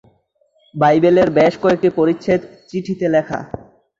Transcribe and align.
বাইবেলের 0.75 1.29
বেশ 1.37 1.53
কয়েকটি 1.63 1.89
পরিচ্ছেদ 1.97 2.39
চিঠিতে 2.69 3.05
লেখা। 3.15 3.39